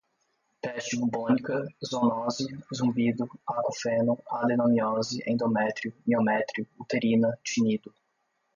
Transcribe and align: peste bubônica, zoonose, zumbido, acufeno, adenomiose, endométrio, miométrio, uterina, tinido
peste 0.63 0.95
bubônica, 0.97 1.57
zoonose, 1.89 2.47
zumbido, 2.73 3.29
acufeno, 3.45 4.17
adenomiose, 4.39 5.21
endométrio, 5.31 5.93
miométrio, 6.07 6.65
uterina, 6.79 7.37
tinido 7.43 7.93